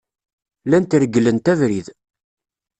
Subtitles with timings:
[0.67, 1.87] Llant regglent abrid.